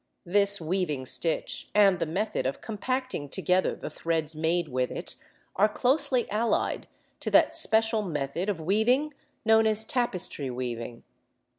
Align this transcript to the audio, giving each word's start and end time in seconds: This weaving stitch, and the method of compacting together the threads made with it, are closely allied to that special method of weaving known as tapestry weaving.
This 0.25 0.59
weaving 0.59 1.05
stitch, 1.05 1.69
and 1.75 1.99
the 1.99 2.07
method 2.07 2.47
of 2.47 2.59
compacting 2.59 3.29
together 3.29 3.75
the 3.75 3.91
threads 3.91 4.35
made 4.35 4.67
with 4.67 4.89
it, 4.89 5.13
are 5.55 5.69
closely 5.69 6.27
allied 6.31 6.87
to 7.19 7.29
that 7.29 7.53
special 7.53 8.01
method 8.01 8.49
of 8.49 8.59
weaving 8.59 9.13
known 9.45 9.67
as 9.67 9.85
tapestry 9.85 10.49
weaving. 10.49 11.03